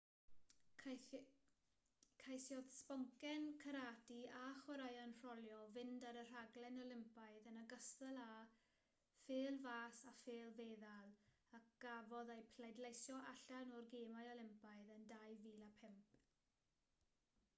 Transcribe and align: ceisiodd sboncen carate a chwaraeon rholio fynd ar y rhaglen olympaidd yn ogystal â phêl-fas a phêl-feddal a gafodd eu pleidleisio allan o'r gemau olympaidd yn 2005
ceisiodd 2.21 2.69
sboncen 2.77 3.43
carate 3.63 4.15
a 4.37 4.45
chwaraeon 4.61 5.13
rholio 5.25 5.59
fynd 5.75 6.05
ar 6.11 6.17
y 6.21 6.23
rhaglen 6.29 6.79
olympaidd 6.85 7.49
yn 7.51 7.59
ogystal 7.65 8.17
â 8.23 8.27
phêl-fas 9.27 10.01
a 10.13 10.15
phêl-feddal 10.23 11.13
a 11.59 11.61
gafodd 11.85 12.33
eu 12.37 12.47
pleidleisio 12.57 13.19
allan 13.35 13.77
o'r 13.81 13.87
gemau 13.93 14.33
olympaidd 14.33 14.91
yn 14.97 15.05
2005 15.13 16.03